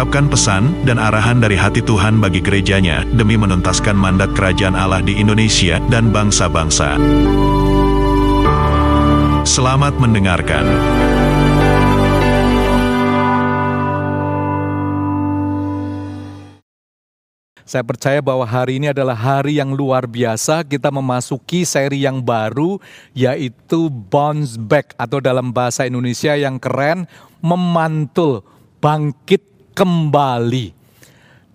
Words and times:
mengungkapkan 0.00 0.32
pesan 0.32 0.64
dan 0.88 0.96
arahan 0.96 1.44
dari 1.44 1.60
hati 1.60 1.84
Tuhan 1.84 2.24
bagi 2.24 2.40
gerejanya 2.40 3.04
demi 3.12 3.36
menuntaskan 3.36 3.92
mandat 3.92 4.32
kerajaan 4.32 4.72
Allah 4.72 5.04
di 5.04 5.20
Indonesia 5.20 5.76
dan 5.92 6.08
bangsa-bangsa. 6.08 6.96
Selamat 9.44 10.00
mendengarkan. 10.00 10.64
Saya 17.68 17.84
percaya 17.84 18.24
bahwa 18.24 18.48
hari 18.48 18.80
ini 18.80 18.96
adalah 18.96 19.20
hari 19.20 19.60
yang 19.60 19.76
luar 19.76 20.08
biasa. 20.08 20.64
Kita 20.64 20.88
memasuki 20.88 21.68
seri 21.68 22.08
yang 22.08 22.24
baru, 22.24 22.80
yaitu 23.12 23.92
Bounce 23.92 24.56
Back, 24.56 24.96
atau 24.96 25.20
dalam 25.20 25.52
bahasa 25.52 25.84
Indonesia 25.84 26.32
yang 26.40 26.56
keren, 26.56 27.04
memantul, 27.44 28.48
bangkit 28.80 29.49
kembali. 29.80 30.76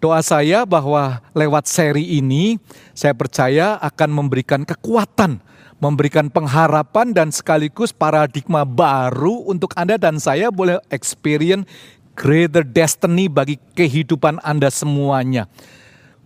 Doa 0.02 0.25
saya 0.25 0.65
bahwa 0.65 1.21
lewat 1.38 1.70
seri 1.70 2.17
ini, 2.17 2.57
saya 2.98 3.13
percaya 3.13 3.77
akan 3.77 4.09
memberikan 4.09 4.65
kekuatan, 4.65 5.37
memberikan 5.77 6.34
pengharapan, 6.34 7.13
dan 7.13 7.29
sekaligus 7.29 7.93
paradigma 7.93 8.65
baru 8.65 9.46
untuk 9.46 9.77
Anda 9.77 10.01
dan 10.01 10.18
saya 10.18 10.49
boleh 10.49 10.81
experience 10.90 11.70
greater 12.18 12.65
destiny 12.65 13.29
bagi 13.29 13.62
kehidupan 13.77 14.41
Anda 14.41 14.73
semuanya 14.73 15.46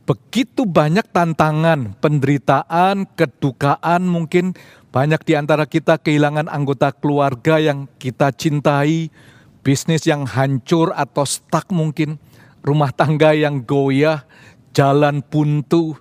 begitu 0.09 0.65
banyak 0.65 1.05
tantangan, 1.13 1.93
penderitaan, 2.01 3.05
kedukaan 3.13 4.09
mungkin 4.09 4.57
banyak 4.89 5.21
di 5.21 5.37
antara 5.37 5.69
kita 5.69 6.01
kehilangan 6.01 6.49
anggota 6.49 6.89
keluarga 6.89 7.61
yang 7.61 7.85
kita 8.01 8.33
cintai, 8.33 9.13
bisnis 9.61 10.07
yang 10.07 10.23
hancur 10.25 10.95
atau 10.95 11.23
stuck 11.27 11.67
mungkin, 11.71 12.19
rumah 12.63 12.91
tangga 12.91 13.35
yang 13.35 13.63
goyah, 13.63 14.23
jalan 14.71 15.23
buntu. 15.23 15.97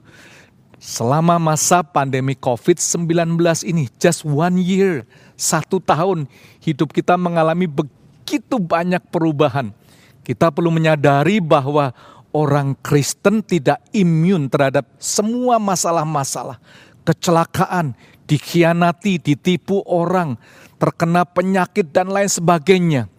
Selama 0.79 1.43
masa 1.43 1.83
pandemi 1.83 2.39
COVID-19 2.39 3.35
ini, 3.67 3.91
just 3.99 4.23
one 4.23 4.63
year, 4.63 5.03
satu 5.35 5.83
tahun, 5.83 6.31
hidup 6.63 6.95
kita 6.95 7.19
mengalami 7.19 7.67
begitu 7.67 8.63
banyak 8.63 9.03
perubahan. 9.11 9.75
Kita 10.23 10.55
perlu 10.55 10.71
menyadari 10.71 11.43
bahwa 11.43 11.91
orang 12.31 12.79
Kristen 12.79 13.43
tidak 13.43 13.83
imun 13.91 14.47
terhadap 14.47 14.87
semua 15.03 15.59
masalah-masalah, 15.59 16.63
kecelakaan, 17.03 17.99
dikhianati, 18.29 19.19
ditipu 19.19 19.83
orang, 19.83 20.37
terkena 20.79 21.27
penyakit 21.27 21.91
dan 21.91 22.13
lain 22.13 22.31
sebagainya. 22.31 23.11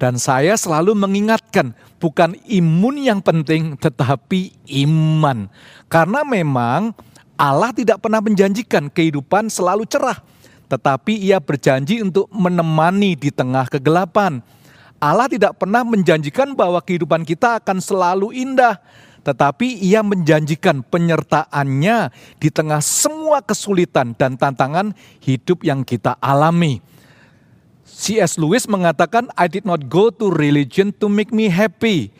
Dan 0.00 0.16
saya 0.16 0.56
selalu 0.56 0.96
mengingatkan, 0.96 1.76
bukan 2.00 2.32
imun 2.48 3.04
yang 3.04 3.20
penting, 3.20 3.76
tetapi 3.76 4.56
iman. 4.80 5.52
Karena 5.92 6.24
memang 6.24 6.96
Allah 7.36 7.68
tidak 7.76 8.00
pernah 8.00 8.24
menjanjikan 8.24 8.88
kehidupan 8.88 9.52
selalu 9.52 9.84
cerah, 9.84 10.24
tetapi 10.72 11.20
Ia 11.20 11.36
berjanji 11.36 12.00
untuk 12.00 12.32
menemani 12.32 13.12
di 13.12 13.28
tengah 13.28 13.68
kegelapan. 13.68 14.40
Allah 14.96 15.28
tidak 15.28 15.60
pernah 15.60 15.84
menjanjikan 15.84 16.56
bahwa 16.56 16.80
kehidupan 16.80 17.28
kita 17.28 17.60
akan 17.60 17.84
selalu 17.84 18.32
indah, 18.32 18.80
tetapi 19.20 19.84
Ia 19.84 20.00
menjanjikan 20.00 20.80
penyertaannya 20.80 22.08
di 22.40 22.48
tengah 22.48 22.80
semua 22.80 23.44
kesulitan 23.44 24.16
dan 24.16 24.40
tantangan 24.40 24.96
hidup 25.20 25.60
yang 25.60 25.84
kita 25.84 26.16
alami. 26.24 26.80
C.S. 27.90 28.38
Lewis 28.38 28.70
mengatakan, 28.70 29.26
"I 29.34 29.50
did 29.50 29.66
not 29.66 29.90
go 29.90 30.14
to 30.14 30.30
religion 30.30 30.94
to 31.02 31.10
make 31.10 31.34
me 31.34 31.50
happy. 31.50 32.14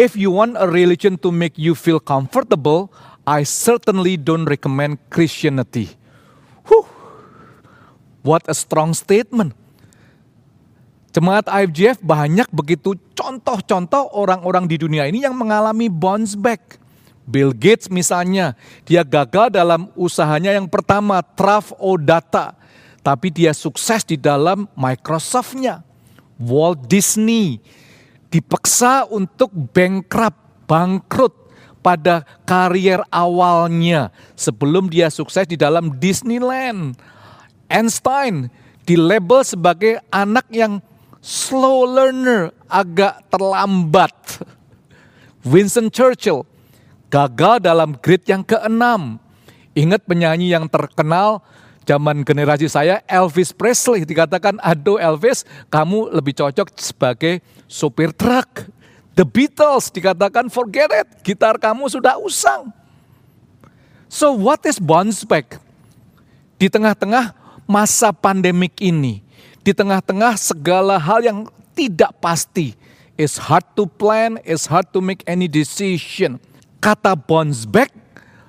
If 0.00 0.16
you 0.16 0.32
want 0.32 0.56
a 0.56 0.64
religion 0.64 1.20
to 1.20 1.28
make 1.28 1.60
you 1.60 1.76
feel 1.76 2.00
comfortable, 2.00 2.88
I 3.28 3.44
certainly 3.44 4.16
don't 4.16 4.48
recommend 4.48 4.98
Christianity." 5.12 5.92
Whew. 6.66 6.88
What 8.24 8.48
a 8.50 8.56
strong 8.56 8.96
statement. 8.96 9.54
Jemaat 11.14 11.48
IFGF 11.48 12.04
banyak 12.04 12.50
begitu 12.52 12.92
contoh-contoh 13.16 14.12
orang-orang 14.12 14.68
di 14.68 14.76
dunia 14.76 15.08
ini 15.08 15.24
yang 15.24 15.32
mengalami 15.32 15.88
bounce 15.88 16.36
back. 16.36 16.76
Bill 17.24 17.56
Gates 17.56 17.88
misalnya, 17.88 18.52
dia 18.84 19.00
gagal 19.00 19.50
dalam 19.50 19.88
usahanya 19.98 20.52
yang 20.52 20.68
pertama, 20.68 21.24
Traf 21.24 21.72
O 21.80 21.96
Data. 21.96 22.54
Tapi 23.06 23.30
dia 23.30 23.54
sukses 23.54 24.02
di 24.02 24.18
dalam 24.18 24.66
Microsoft-nya. 24.74 25.86
Walt 26.42 26.90
Disney 26.90 27.62
dipaksa 28.34 29.06
untuk 29.06 29.54
bankrupt, 29.54 30.66
bangkrut 30.66 31.30
pada 31.86 32.26
karier 32.42 32.98
awalnya 33.14 34.10
sebelum 34.34 34.90
dia 34.90 35.06
sukses 35.06 35.46
di 35.46 35.54
dalam 35.54 35.94
Disneyland. 36.02 36.98
Einstein 37.70 38.50
dilabel 38.82 39.46
sebagai 39.46 40.02
anak 40.10 40.50
yang 40.50 40.82
slow 41.22 41.86
learner, 41.86 42.50
agak 42.66 43.22
terlambat. 43.30 44.42
Winston 45.46 45.94
Churchill 45.94 46.42
gagal 47.06 47.62
dalam 47.62 47.94
grade 48.02 48.26
yang 48.26 48.42
keenam. 48.42 49.22
Ingat 49.78 50.02
penyanyi 50.10 50.50
yang 50.50 50.66
terkenal 50.66 51.46
zaman 51.86 52.26
generasi 52.26 52.66
saya 52.66 53.00
Elvis 53.06 53.54
Presley 53.54 54.02
dikatakan 54.02 54.58
aduh 54.58 54.98
Elvis 54.98 55.46
kamu 55.70 56.10
lebih 56.10 56.34
cocok 56.34 56.74
sebagai 56.74 57.40
sopir 57.70 58.10
truk. 58.10 58.66
The 59.16 59.24
Beatles 59.24 59.88
dikatakan 59.88 60.52
forget 60.52 60.92
it, 60.92 61.08
gitar 61.24 61.56
kamu 61.56 61.88
sudah 61.88 62.20
usang. 62.20 62.68
So 64.12 64.36
what 64.36 64.60
is 64.68 64.76
bounce 64.76 65.24
back? 65.24 65.56
Di 66.60 66.68
tengah-tengah 66.68 67.32
masa 67.64 68.12
pandemik 68.12 68.76
ini, 68.76 69.24
di 69.64 69.72
tengah-tengah 69.72 70.36
segala 70.36 71.00
hal 71.00 71.24
yang 71.24 71.38
tidak 71.72 72.12
pasti. 72.20 72.76
It's 73.16 73.40
hard 73.40 73.64
to 73.80 73.88
plan, 73.88 74.36
it's 74.44 74.68
hard 74.68 74.92
to 74.92 75.00
make 75.00 75.24
any 75.24 75.48
decision. 75.48 76.36
Kata 76.84 77.16
bounce 77.16 77.64
back 77.64 77.88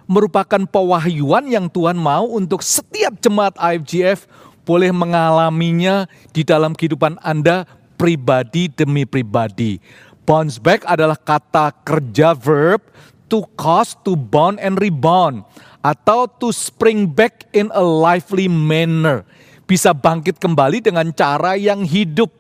merupakan 0.08 0.64
pewahyuan 0.66 1.46
yang 1.52 1.68
Tuhan 1.68 2.00
mau 2.00 2.26
untuk 2.32 2.64
setiap 2.64 3.20
jemaat 3.20 3.54
IFGF 3.60 4.26
boleh 4.64 4.92
mengalaminya 4.92 6.08
di 6.32 6.44
dalam 6.48 6.76
kehidupan 6.76 7.20
Anda 7.24 7.68
pribadi 8.00 8.72
demi 8.72 9.04
pribadi. 9.04 9.80
Bounce 10.28 10.60
back 10.60 10.84
adalah 10.84 11.16
kata 11.16 11.72
kerja 11.88 12.36
verb 12.36 12.84
to 13.32 13.48
cause, 13.56 13.96
to 14.04 14.16
bound 14.16 14.60
and 14.60 14.76
rebound 14.80 15.48
atau 15.84 16.28
to 16.28 16.52
spring 16.52 17.08
back 17.08 17.48
in 17.56 17.72
a 17.72 17.84
lively 17.84 18.52
manner 18.52 19.24
bisa 19.68 19.92
bangkit 19.92 20.40
kembali 20.40 20.80
dengan 20.80 21.12
cara 21.12 21.60
yang 21.60 21.84
hidup. 21.84 22.32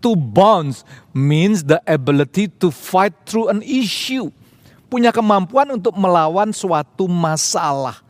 To 0.00 0.16
bounce 0.16 0.80
means 1.12 1.68
the 1.68 1.76
ability 1.84 2.48
to 2.64 2.72
fight 2.72 3.12
through 3.28 3.52
an 3.52 3.60
issue. 3.60 4.32
Punya 4.90 5.14
kemampuan 5.14 5.70
untuk 5.70 5.94
melawan 5.94 6.50
suatu 6.50 7.06
masalah. 7.06 8.02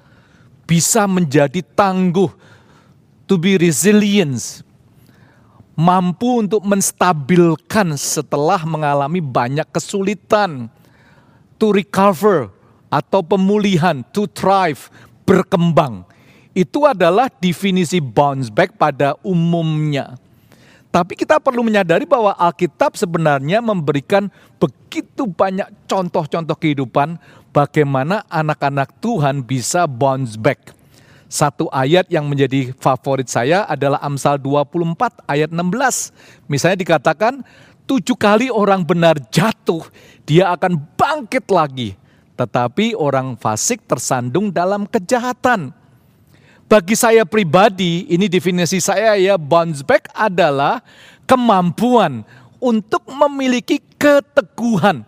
Bisa 0.65 1.05
menjadi 1.05 1.61
tangguh. 1.61 2.33
To 3.29 3.37
be 3.37 3.61
resilient. 3.61 4.65
Mampu 5.77 6.43
untuk 6.43 6.65
menstabilkan 6.65 7.95
setelah 8.01 8.65
mengalami 8.65 9.21
banyak 9.21 9.69
kesulitan. 9.69 10.73
To 11.61 11.77
recover 11.77 12.49
atau 12.89 13.21
pemulihan. 13.21 14.01
To 14.17 14.25
thrive, 14.25 14.89
berkembang 15.29 16.09
itu 16.51 16.83
adalah 16.83 17.31
definisi 17.31 18.03
bounce 18.03 18.51
back 18.51 18.75
pada 18.75 19.15
umumnya. 19.23 20.19
Tapi 20.91 21.15
kita 21.15 21.39
perlu 21.39 21.63
menyadari 21.63 22.03
bahwa 22.03 22.35
Alkitab 22.35 22.99
sebenarnya 22.99 23.63
memberikan 23.63 24.27
begitu 24.59 25.31
banyak 25.31 25.71
contoh-contoh 25.87 26.59
kehidupan 26.59 27.15
bagaimana 27.55 28.27
anak-anak 28.27 28.99
Tuhan 28.99 29.47
bisa 29.47 29.87
bounce 29.87 30.35
back. 30.35 30.75
Satu 31.31 31.71
ayat 31.71 32.11
yang 32.11 32.27
menjadi 32.27 32.75
favorit 32.83 33.31
saya 33.31 33.63
adalah 33.71 34.03
Amsal 34.03 34.43
24 34.43 35.31
ayat 35.31 35.55
16. 35.55 36.51
Misalnya 36.51 36.83
dikatakan, 36.83 37.47
tujuh 37.87 38.19
kali 38.19 38.51
orang 38.51 38.83
benar 38.83 39.15
jatuh, 39.31 39.87
dia 40.27 40.51
akan 40.51 40.75
bangkit 40.99 41.47
lagi. 41.55 41.95
tetapi 42.41 42.97
orang 42.97 43.37
fasik 43.37 43.85
tersandung 43.85 44.49
dalam 44.49 44.89
kejahatan. 44.89 45.77
Bagi 46.71 46.95
saya 46.95 47.27
pribadi, 47.27 48.07
ini 48.07 48.31
definisi 48.31 48.79
saya 48.79 49.19
ya, 49.19 49.35
bounce 49.35 49.83
back 49.83 50.07
adalah 50.15 50.79
kemampuan 51.27 52.23
untuk 52.63 53.03
memiliki 53.11 53.83
keteguhan, 53.99 55.03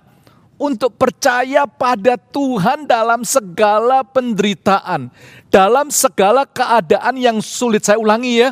untuk 0.59 0.99
percaya 0.99 1.63
pada 1.71 2.19
Tuhan 2.19 2.83
dalam 2.83 3.23
segala 3.23 4.03
penderitaan, 4.03 5.07
dalam 5.55 5.87
segala 5.95 6.43
keadaan 6.51 7.15
yang 7.15 7.39
sulit. 7.39 7.87
Saya 7.87 8.03
ulangi 8.03 8.43
ya, 8.43 8.51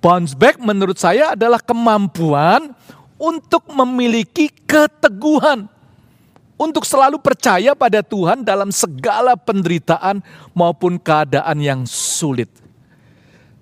bounce 0.00 0.32
back 0.32 0.56
menurut 0.56 0.96
saya 0.96 1.36
adalah 1.36 1.60
kemampuan 1.60 2.72
untuk 3.20 3.68
memiliki 3.68 4.48
keteguhan 4.64 5.68
untuk 6.56 6.88
selalu 6.88 7.20
percaya 7.20 7.76
pada 7.76 8.00
Tuhan 8.00 8.40
dalam 8.42 8.72
segala 8.72 9.36
penderitaan 9.36 10.24
maupun 10.56 10.96
keadaan 10.96 11.60
yang 11.60 11.80
sulit. 11.84 12.48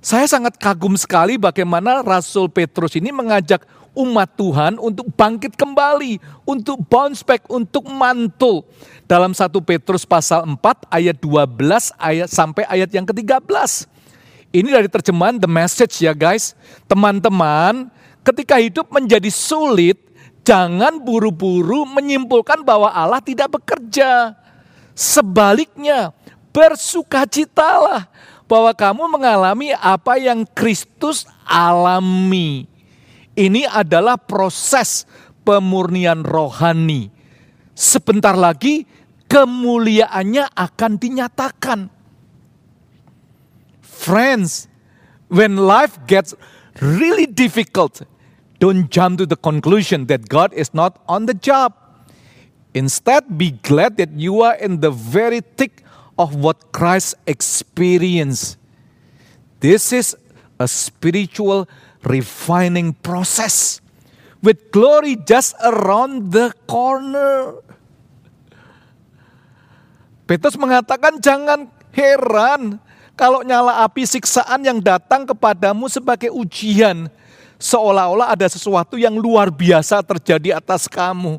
Saya 0.04 0.28
sangat 0.28 0.60
kagum 0.60 0.94
sekali 0.94 1.40
bagaimana 1.40 2.04
Rasul 2.04 2.52
Petrus 2.52 2.92
ini 2.94 3.08
mengajak 3.08 3.64
umat 3.94 4.28
Tuhan 4.36 4.76
untuk 4.76 5.08
bangkit 5.14 5.54
kembali, 5.54 6.18
untuk 6.44 6.82
bounce 6.84 7.22
back, 7.22 7.46
untuk 7.48 7.88
mantul. 7.88 8.66
Dalam 9.08 9.32
1 9.32 9.48
Petrus 9.64 10.04
pasal 10.04 10.44
4 10.44 10.60
ayat 10.92 11.16
12 11.16 11.94
ayat 11.96 12.28
sampai 12.28 12.68
ayat 12.68 12.90
yang 12.92 13.06
ke-13. 13.08 13.88
Ini 14.54 14.68
dari 14.70 14.88
terjemahan 14.92 15.40
The 15.40 15.48
Message 15.48 16.04
ya 16.04 16.12
guys. 16.12 16.52
Teman-teman, 16.84 17.88
ketika 18.20 18.60
hidup 18.60 18.92
menjadi 18.92 19.32
sulit, 19.32 20.03
Jangan 20.44 21.00
buru-buru 21.00 21.88
menyimpulkan 21.88 22.60
bahwa 22.60 22.92
Allah 22.92 23.24
tidak 23.24 23.56
bekerja. 23.56 24.36
Sebaliknya, 24.92 26.12
bersukacitalah 26.52 28.06
bahwa 28.44 28.70
kamu 28.76 29.08
mengalami 29.08 29.72
apa 29.72 30.20
yang 30.20 30.44
Kristus 30.52 31.24
alami. 31.48 32.68
Ini 33.34 33.66
adalah 33.66 34.20
proses 34.20 35.08
pemurnian 35.42 36.22
rohani. 36.22 37.10
Sebentar 37.74 38.38
lagi 38.38 38.86
kemuliaannya 39.26 40.54
akan 40.54 40.92
dinyatakan. 40.94 41.80
Friends, 43.82 44.70
when 45.32 45.58
life 45.58 45.98
gets 46.06 46.36
really 46.78 47.26
difficult, 47.26 48.06
Don't 48.64 48.88
jump 48.88 49.20
to 49.20 49.28
the 49.28 49.36
conclusion 49.36 50.08
that 50.08 50.32
God 50.32 50.56
is 50.56 50.72
not 50.72 50.96
on 51.04 51.28
the 51.28 51.36
job. 51.36 51.76
Instead, 52.72 53.36
be 53.36 53.60
glad 53.60 54.00
that 54.00 54.16
you 54.16 54.40
are 54.40 54.56
in 54.56 54.80
the 54.80 54.88
very 54.88 55.44
thick 55.44 55.84
of 56.16 56.32
what 56.40 56.72
Christ 56.72 57.12
experienced. 57.28 58.56
This 59.60 59.92
is 59.92 60.16
a 60.56 60.64
spiritual 60.64 61.68
refining 62.08 62.96
process 63.04 63.84
with 64.40 64.72
glory 64.72 65.20
just 65.20 65.52
around 65.60 66.32
the 66.32 66.56
corner. 66.64 67.60
Petrus 70.24 70.56
mengatakan 70.56 71.20
jangan 71.20 71.68
heran 71.92 72.80
kalau 73.12 73.44
nyala 73.44 73.84
api 73.84 74.08
siksaan 74.08 74.64
yang 74.64 74.80
datang 74.80 75.28
kepadamu 75.28 75.84
sebagai 75.92 76.32
ujian 76.32 77.12
seolah-olah 77.58 78.34
ada 78.34 78.46
sesuatu 78.48 78.98
yang 79.00 79.14
luar 79.16 79.50
biasa 79.50 80.02
terjadi 80.02 80.58
atas 80.58 80.86
kamu. 80.86 81.38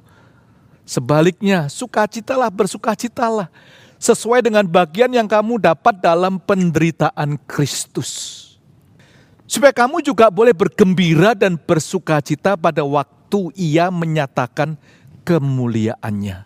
Sebaliknya, 0.86 1.66
sukacitalah, 1.66 2.54
bersukacitalah. 2.54 3.50
Sesuai 3.98 4.46
dengan 4.46 4.68
bagian 4.68 5.10
yang 5.10 5.26
kamu 5.26 5.58
dapat 5.58 5.98
dalam 5.98 6.38
penderitaan 6.38 7.42
Kristus. 7.50 8.44
Supaya 9.50 9.74
kamu 9.74 10.02
juga 10.02 10.30
boleh 10.30 10.54
bergembira 10.54 11.34
dan 11.34 11.58
bersukacita 11.58 12.54
pada 12.58 12.86
waktu 12.86 13.50
ia 13.58 13.90
menyatakan 13.90 14.78
kemuliaannya. 15.26 16.46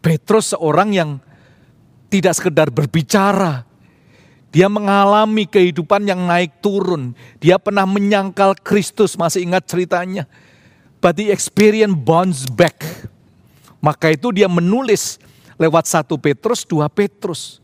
Petrus 0.00 0.56
seorang 0.56 0.96
yang 0.96 1.10
tidak 2.08 2.34
sekedar 2.36 2.68
berbicara, 2.72 3.68
dia 4.50 4.66
mengalami 4.66 5.46
kehidupan 5.46 6.10
yang 6.10 6.26
naik 6.26 6.58
turun. 6.58 7.14
Dia 7.38 7.54
pernah 7.56 7.86
menyangkal 7.86 8.58
Kristus, 8.58 9.14
masih 9.14 9.46
ingat 9.46 9.70
ceritanya. 9.70 10.26
But 10.98 11.16
the 11.16 11.30
experience 11.30 11.94
bounce 11.94 12.50
back. 12.50 12.82
Maka 13.78 14.12
itu 14.12 14.34
dia 14.34 14.50
menulis 14.50 15.22
lewat 15.54 15.86
satu 15.86 16.18
Petrus, 16.18 16.66
dua 16.66 16.90
Petrus. 16.90 17.62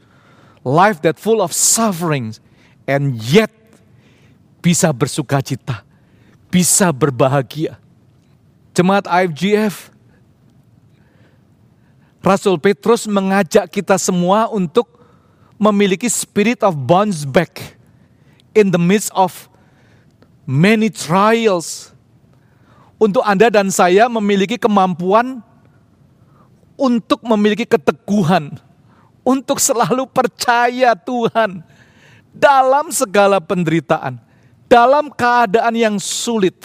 Life 0.63 1.03
that 1.03 1.19
full 1.19 1.43
of 1.43 1.51
suffering 1.51 2.33
and 2.87 3.19
yet 3.19 3.51
bisa 4.63 4.91
bersuka 4.95 5.43
cita, 5.43 5.83
bisa 6.51 6.91
berbahagia. 6.95 7.79
Jemaat 8.75 9.07
IFGF, 9.07 9.91
Rasul 12.23 12.59
Petrus 12.59 13.07
mengajak 13.07 13.71
kita 13.71 13.95
semua 13.95 14.51
untuk 14.51 14.96
memiliki 15.57 16.09
spirit 16.09 16.61
of 16.61 16.77
bounce 16.77 17.25
back 17.25 17.77
in 18.53 18.73
the 18.73 18.81
midst 18.81 19.13
of 19.17 19.49
many 20.45 20.89
trials. 20.89 21.93
Untuk 22.97 23.21
Anda 23.29 23.53
dan 23.53 23.69
saya 23.69 24.09
memiliki 24.09 24.57
kemampuan 24.57 25.45
untuk 26.81 27.21
memiliki 27.25 27.69
keteguhan, 27.69 28.57
untuk 29.21 29.61
selalu 29.61 30.09
percaya 30.09 30.97
Tuhan 30.97 31.61
dalam 32.33 32.89
segala 32.89 33.37
penderitaan, 33.37 34.17
dalam 34.65 35.13
keadaan 35.13 35.77
yang 35.77 35.97
sulit. 36.01 36.57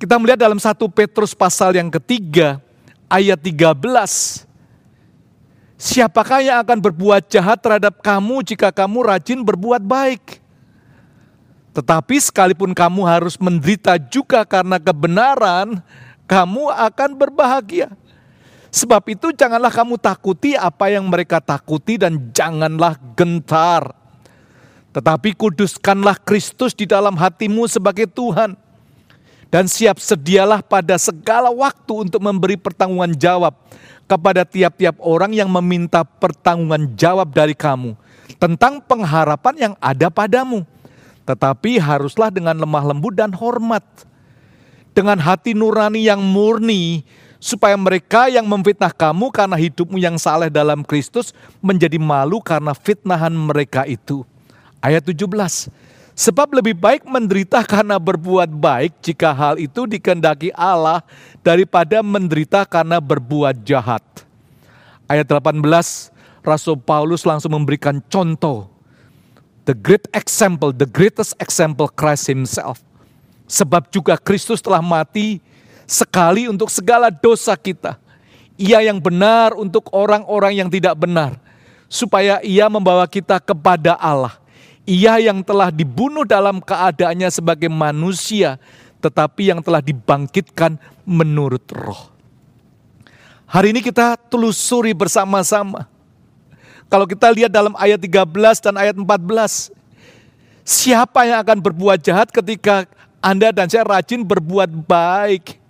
Kita 0.00 0.16
melihat 0.16 0.40
dalam 0.40 0.56
satu 0.56 0.88
Petrus 0.88 1.36
pasal 1.36 1.76
yang 1.76 1.92
ketiga, 1.92 2.56
ayat 3.10 3.36
13. 3.36 4.47
Siapakah 5.78 6.42
yang 6.42 6.58
akan 6.66 6.90
berbuat 6.90 7.30
jahat 7.30 7.62
terhadap 7.62 8.02
kamu 8.02 8.42
jika 8.42 8.74
kamu 8.74 8.98
rajin 9.14 9.46
berbuat 9.46 9.78
baik? 9.78 10.42
Tetapi 11.70 12.18
sekalipun 12.18 12.74
kamu 12.74 13.06
harus 13.06 13.38
menderita 13.38 13.94
juga 13.94 14.42
karena 14.42 14.82
kebenaran, 14.82 15.78
kamu 16.26 16.74
akan 16.74 17.10
berbahagia. 17.14 17.94
Sebab 18.74 19.06
itu 19.06 19.30
janganlah 19.30 19.70
kamu 19.70 20.02
takuti 20.02 20.58
apa 20.58 20.90
yang 20.90 21.06
mereka 21.06 21.38
takuti 21.38 21.94
dan 21.94 22.34
janganlah 22.34 22.98
gentar. 23.14 23.94
Tetapi 24.90 25.30
kuduskanlah 25.38 26.18
Kristus 26.26 26.74
di 26.74 26.90
dalam 26.90 27.14
hatimu 27.14 27.70
sebagai 27.70 28.10
Tuhan. 28.10 28.58
Dan 29.48 29.64
siap 29.64 29.96
sedialah 30.02 30.60
pada 30.60 30.98
segala 31.00 31.48
waktu 31.48 32.10
untuk 32.10 32.20
memberi 32.20 32.58
pertanggungan 32.58 33.14
jawab 33.16 33.56
kepada 34.08 34.42
tiap-tiap 34.48 34.96
orang 35.04 35.36
yang 35.36 35.52
meminta 35.52 36.02
pertanggungan 36.02 36.96
jawab 36.96 37.28
dari 37.30 37.52
kamu 37.52 37.92
tentang 38.40 38.80
pengharapan 38.80 39.54
yang 39.70 39.74
ada 39.78 40.08
padamu. 40.08 40.64
Tetapi 41.28 41.76
haruslah 41.76 42.32
dengan 42.32 42.56
lemah 42.56 42.84
lembut 42.88 43.12
dan 43.12 43.36
hormat. 43.36 43.84
Dengan 44.96 45.20
hati 45.20 45.52
nurani 45.54 46.08
yang 46.08 46.18
murni, 46.18 47.06
supaya 47.38 47.78
mereka 47.78 48.26
yang 48.26 48.44
memfitnah 48.44 48.90
kamu 48.90 49.30
karena 49.30 49.54
hidupmu 49.54 49.96
yang 50.00 50.18
saleh 50.18 50.50
dalam 50.50 50.82
Kristus 50.82 51.30
menjadi 51.62 51.96
malu 51.96 52.42
karena 52.42 52.74
fitnahan 52.74 53.30
mereka 53.30 53.86
itu. 53.86 54.26
Ayat 54.82 55.06
17. 55.06 55.70
Sebab 56.18 56.50
lebih 56.50 56.74
baik 56.74 57.06
menderita 57.06 57.62
karena 57.62 57.94
berbuat 57.94 58.50
baik 58.50 58.98
jika 58.98 59.30
hal 59.30 59.54
itu 59.54 59.86
dikendaki 59.86 60.50
Allah 60.50 60.98
daripada 61.46 62.02
menderita 62.02 62.66
karena 62.66 62.98
berbuat 62.98 63.62
jahat. 63.62 64.02
Ayat 65.06 65.30
18, 65.30 65.62
Rasul 66.42 66.74
Paulus 66.74 67.22
langsung 67.22 67.54
memberikan 67.54 68.02
contoh. 68.10 68.66
The 69.62 69.78
great 69.78 70.10
example, 70.10 70.74
the 70.74 70.90
greatest 70.90 71.38
example 71.38 71.86
Christ 71.86 72.26
himself. 72.26 72.82
Sebab 73.46 73.86
juga 73.94 74.18
Kristus 74.18 74.58
telah 74.58 74.82
mati 74.82 75.38
sekali 75.86 76.50
untuk 76.50 76.66
segala 76.66 77.14
dosa 77.14 77.54
kita. 77.54 77.94
Ia 78.58 78.82
yang 78.82 78.98
benar 78.98 79.54
untuk 79.54 79.86
orang-orang 79.94 80.66
yang 80.66 80.66
tidak 80.66 80.98
benar. 80.98 81.38
Supaya 81.86 82.42
ia 82.42 82.66
membawa 82.66 83.06
kita 83.06 83.38
kepada 83.38 83.94
Allah 83.94 84.47
ia 84.88 85.20
yang 85.20 85.44
telah 85.44 85.68
dibunuh 85.68 86.24
dalam 86.24 86.64
keadaannya 86.64 87.28
sebagai 87.28 87.68
manusia, 87.68 88.56
tetapi 89.04 89.52
yang 89.52 89.60
telah 89.60 89.84
dibangkitkan 89.84 90.80
menurut 91.04 91.68
roh. 91.76 92.08
Hari 93.44 93.76
ini 93.76 93.84
kita 93.84 94.16
telusuri 94.16 94.96
bersama-sama. 94.96 95.84
Kalau 96.88 97.04
kita 97.04 97.28
lihat 97.28 97.52
dalam 97.52 97.76
ayat 97.76 98.00
13 98.00 98.64
dan 98.64 98.80
ayat 98.80 98.96
14, 98.96 99.68
siapa 100.64 101.28
yang 101.28 101.44
akan 101.44 101.60
berbuat 101.60 102.00
jahat 102.00 102.32
ketika 102.32 102.88
Anda 103.20 103.52
dan 103.52 103.68
saya 103.68 103.84
rajin 103.84 104.24
berbuat 104.24 104.72
baik? 104.88 105.60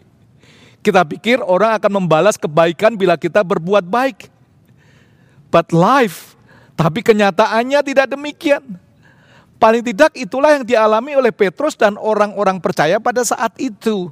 Kita 0.78 1.02
pikir 1.02 1.42
orang 1.42 1.74
akan 1.74 2.02
membalas 2.02 2.38
kebaikan 2.38 2.94
bila 2.94 3.18
kita 3.18 3.42
berbuat 3.42 3.82
baik. 3.82 4.30
But 5.50 5.74
life, 5.74 6.38
tapi 6.78 7.02
kenyataannya 7.02 7.82
tidak 7.82 8.14
demikian. 8.14 8.62
Paling 9.58 9.82
tidak 9.82 10.14
itulah 10.14 10.54
yang 10.54 10.62
dialami 10.62 11.18
oleh 11.18 11.34
Petrus 11.34 11.74
dan 11.74 11.98
orang-orang 11.98 12.62
percaya 12.62 13.02
pada 13.02 13.26
saat 13.26 13.58
itu. 13.58 14.10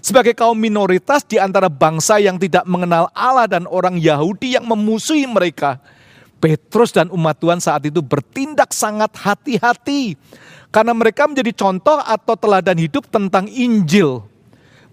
Sebagai 0.00 0.32
kaum 0.32 0.56
minoritas 0.56 1.26
di 1.26 1.36
antara 1.36 1.68
bangsa 1.68 2.16
yang 2.22 2.40
tidak 2.40 2.64
mengenal 2.64 3.10
Allah 3.12 3.50
dan 3.50 3.68
orang 3.68 3.98
Yahudi 4.00 4.56
yang 4.56 4.64
memusuhi 4.64 5.28
mereka, 5.28 5.82
Petrus 6.40 6.94
dan 6.94 7.12
umat 7.12 7.36
Tuhan 7.36 7.60
saat 7.60 7.84
itu 7.84 8.00
bertindak 8.00 8.72
sangat 8.72 9.12
hati-hati 9.12 10.16
karena 10.72 10.96
mereka 10.96 11.28
menjadi 11.28 11.52
contoh 11.52 12.00
atau 12.00 12.34
teladan 12.38 12.78
hidup 12.80 13.10
tentang 13.12 13.44
Injil. 13.50 14.24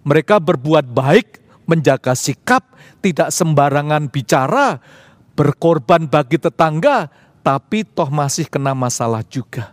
Mereka 0.03 0.43
berbuat 0.43 0.91
baik, 0.91 1.39
menjaga 1.69 2.17
sikap, 2.17 2.65
tidak 2.99 3.31
sembarangan 3.31 4.11
bicara, 4.11 4.81
berkorban 5.37 6.09
bagi 6.09 6.41
tetangga, 6.41 7.07
tapi 7.47 7.87
toh 7.87 8.11
masih 8.11 8.43
kena 8.43 8.75
masalah 8.75 9.23
juga. 9.23 9.71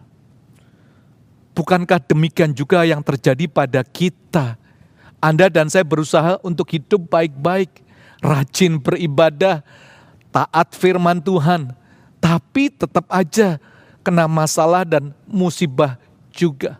Bukankah 1.58 1.98
demikian 1.98 2.54
juga 2.54 2.86
yang 2.86 3.02
terjadi 3.02 3.50
pada 3.50 3.82
kita? 3.82 4.54
Anda 5.18 5.50
dan 5.50 5.66
saya 5.66 5.82
berusaha 5.82 6.38
untuk 6.46 6.70
hidup 6.70 7.10
baik-baik, 7.10 7.82
rajin 8.22 8.78
beribadah, 8.78 9.66
taat 10.30 10.70
firman 10.78 11.18
Tuhan, 11.18 11.74
tapi 12.22 12.70
tetap 12.70 13.10
aja 13.10 13.58
kena 14.06 14.30
masalah 14.30 14.86
dan 14.86 15.10
musibah 15.26 15.98
juga. 16.30 16.78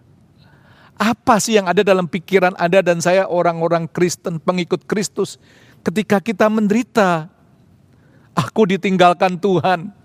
Apa 0.94 1.42
sih 1.42 1.58
yang 1.58 1.66
ada 1.66 1.82
dalam 1.82 2.06
pikiran 2.06 2.54
Anda 2.54 2.86
dan 2.86 3.02
saya 3.02 3.26
orang-orang 3.26 3.90
Kristen, 3.90 4.38
pengikut 4.38 4.86
Kristus 4.86 5.42
ketika 5.82 6.22
kita 6.22 6.46
menderita? 6.46 7.26
Aku 8.38 8.62
ditinggalkan 8.70 9.42
Tuhan. 9.42 10.03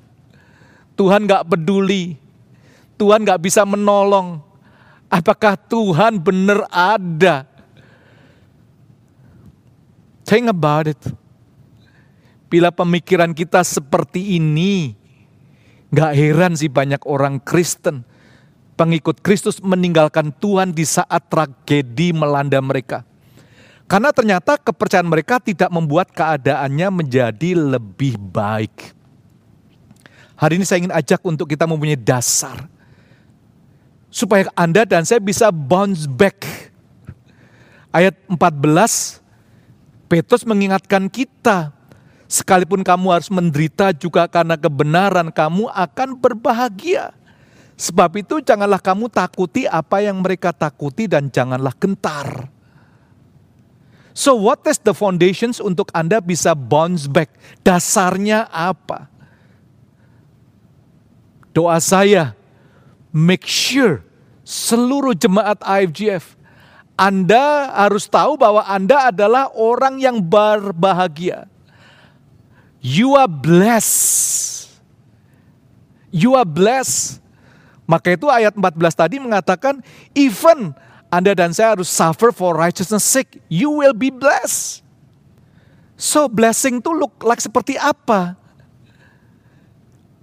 Tuhan 1.00 1.24
gak 1.24 1.48
peduli. 1.48 2.20
Tuhan 3.00 3.24
gak 3.24 3.39
bisa 3.39 3.63
menolong. 3.63 4.44
Apakah 5.08 5.56
Tuhan 5.56 6.20
benar 6.20 6.68
ada? 6.68 7.48
Think 10.27 10.51
about 10.51 10.91
it. 10.91 11.00
Bila 12.51 12.75
pemikiran 12.75 13.32
kita 13.32 13.63
seperti 13.63 14.36
ini, 14.36 14.91
gak 15.88 16.12
heran 16.20 16.60
sih 16.60 16.68
banyak 16.68 17.00
orang 17.08 17.39
Kristen 17.39 18.03
pengikut 18.79 19.20
Kristus 19.20 19.60
meninggalkan 19.60 20.32
Tuhan 20.36 20.72
di 20.72 20.88
saat 20.88 21.27
tragedi 21.27 22.15
melanda 22.15 22.63
mereka. 22.63 23.03
Karena 23.91 24.15
ternyata 24.15 24.56
kepercayaan 24.56 25.10
mereka 25.10 25.44
tidak 25.44 25.68
membuat 25.68 26.12
keadaannya 26.15 26.88
menjadi 27.03 27.58
lebih 27.58 28.15
baik. 28.15 28.99
Hari 30.39 30.55
ini 30.55 30.63
saya 30.63 30.79
ingin 30.79 30.96
ajak 30.96 31.19
untuk 31.27 31.51
kita 31.51 31.67
mempunyai 31.67 32.00
dasar. 32.00 32.72
Supaya 34.08 34.48
Anda 34.55 34.88
dan 34.88 35.03
saya 35.03 35.19
bisa 35.19 35.51
bounce 35.51 36.08
back. 36.08 36.48
Ayat 37.91 38.15
14, 38.31 39.19
Petrus 40.08 40.48
mengingatkan 40.48 41.12
kita, 41.12 41.75
sekalipun 42.31 42.88
kamu 42.88 43.19
harus 43.19 43.27
menderita 43.27 43.91
juga 43.91 44.31
karena 44.31 44.55
kebenaran, 44.55 45.27
kamu 45.27 45.67
akan 45.75 46.15
berbahagia. 46.15 47.12
Sebab 47.75 48.24
itu 48.24 48.39
janganlah 48.39 48.79
kamu 48.79 49.12
takuti 49.12 49.67
apa 49.67 50.00
yang 50.00 50.24
mereka 50.24 50.55
takuti 50.55 51.12
dan 51.12 51.27
janganlah 51.27 51.75
gentar. 51.75 52.48
So 54.15 54.39
what 54.39 54.63
is 54.72 54.79
the 54.79 54.96
foundations 54.96 55.60
untuk 55.60 55.91
Anda 55.91 56.24
bisa 56.24 56.55
bounce 56.55 57.12
back? 57.12 57.36
Dasarnya 57.63 58.48
apa? 58.48 59.18
Doa 61.56 61.82
saya, 61.82 62.38
make 63.10 63.46
sure 63.46 64.06
seluruh 64.46 65.18
jemaat 65.18 65.60
IFGF, 65.65 66.38
Anda 67.00 67.74
harus 67.74 68.06
tahu 68.06 68.38
bahwa 68.38 68.65
Anda 68.68 69.10
adalah 69.10 69.50
orang 69.56 69.98
yang 69.98 70.20
berbahagia. 70.20 71.50
You 72.79 73.18
are 73.18 73.29
blessed. 73.29 74.70
You 76.10 76.34
are 76.34 76.48
blessed 76.48 77.20
maka 77.89 78.13
itu 78.13 78.29
ayat 78.29 78.53
14 78.53 78.94
tadi 78.94 79.18
mengatakan, 79.18 79.82
even 80.13 80.77
Anda 81.10 81.34
dan 81.34 81.50
saya 81.58 81.74
harus 81.74 81.89
suffer 81.89 82.29
for 82.29 82.53
righteousness 82.53 83.01
sake, 83.01 83.41
you 83.50 83.74
will 83.74 83.98
be 83.98 84.13
blessed. 84.13 84.86
So 85.98 86.29
blessing 86.29 86.86
itu 86.86 86.94
look 86.94 87.18
like 87.25 87.41
seperti 87.41 87.82
apa? 87.82 88.38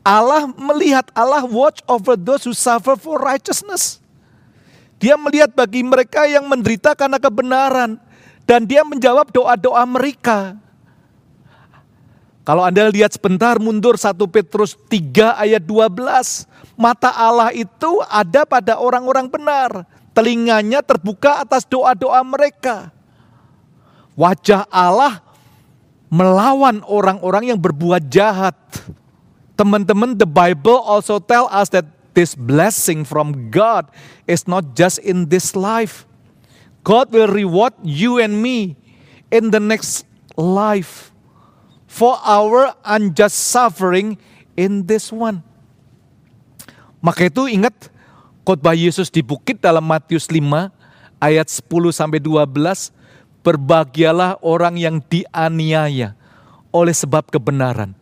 Allah 0.06 0.46
melihat, 0.54 1.10
Allah 1.18 1.42
watch 1.42 1.82
over 1.90 2.14
those 2.14 2.46
who 2.46 2.54
suffer 2.54 2.94
for 2.94 3.18
righteousness. 3.18 3.98
Dia 5.02 5.18
melihat 5.18 5.50
bagi 5.50 5.82
mereka 5.82 6.30
yang 6.30 6.46
menderita 6.46 6.94
karena 6.94 7.18
kebenaran. 7.18 7.98
Dan 8.46 8.62
dia 8.70 8.86
menjawab 8.86 9.34
doa-doa 9.34 9.82
mereka. 9.82 10.54
Kalau 12.46 12.62
Anda 12.62 12.86
lihat 12.86 13.18
sebentar 13.18 13.58
mundur 13.58 13.98
1 13.98 14.14
Petrus 14.30 14.78
3 14.86 15.42
ayat 15.42 15.66
12. 15.66 16.46
Mata 16.78 17.10
Allah 17.10 17.50
itu 17.50 17.98
ada 18.06 18.46
pada 18.46 18.78
orang-orang 18.78 19.26
benar. 19.26 19.82
Telinganya 20.14 20.86
terbuka 20.86 21.42
atas 21.42 21.66
doa-doa 21.66 22.22
mereka. 22.22 22.94
Wajah 24.14 24.62
Allah 24.70 25.18
melawan 26.06 26.86
orang-orang 26.86 27.50
yang 27.50 27.58
berbuat 27.58 28.06
jahat. 28.06 28.54
Teman-teman, 29.56 30.20
the 30.20 30.28
Bible 30.28 30.76
also 30.84 31.16
tell 31.18 31.48
us 31.48 31.72
that 31.72 31.88
this 32.12 32.36
blessing 32.36 33.04
from 33.04 33.48
God 33.52 33.88
is 34.28 34.44
not 34.44 34.76
just 34.76 35.00
in 35.00 35.28
this 35.32 35.56
life. 35.56 36.04
God 36.84 37.10
will 37.10 37.28
reward 37.28 37.74
you 37.82 38.20
and 38.20 38.40
me 38.40 38.76
in 39.32 39.50
the 39.50 39.60
next 39.60 40.06
life 40.36 41.10
for 41.88 42.20
our 42.22 42.76
unjust 42.84 43.50
suffering 43.50 44.20
in 44.54 44.84
this 44.84 45.08
one. 45.08 45.40
Maka 47.00 47.28
itu 47.32 47.48
ingat 47.48 47.92
khotbah 48.46 48.76
Yesus 48.76 49.08
di 49.10 49.24
bukit 49.24 49.58
dalam 49.58 49.84
Matius 49.84 50.28
5 50.28 50.40
ayat 51.20 51.48
10 51.48 51.92
sampai 51.92 52.20
12, 52.20 52.92
berbahagialah 53.40 54.38
orang 54.42 54.74
yang 54.76 54.96
dianiaya 55.06 56.14
oleh 56.74 56.92
sebab 56.92 57.30
kebenaran, 57.30 57.94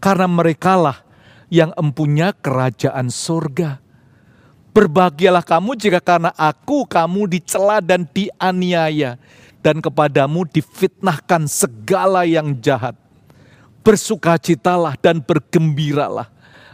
karena 0.00 0.26
merekalah 0.26 1.04
yang 1.52 1.70
empunya 1.76 2.32
kerajaan 2.32 3.12
surga. 3.12 3.78
Berbahagialah 4.70 5.44
kamu 5.44 5.76
jika 5.76 6.00
karena 6.00 6.30
aku 6.34 6.86
kamu 6.86 7.26
dicela 7.26 7.82
dan 7.82 8.06
dianiaya 8.08 9.20
dan 9.60 9.82
kepadamu 9.82 10.46
difitnahkan 10.48 11.44
segala 11.50 12.24
yang 12.24 12.56
jahat 12.58 12.96
bersukacitalah 13.80 14.96
dan 15.00 15.20
bergembiralah 15.24 16.28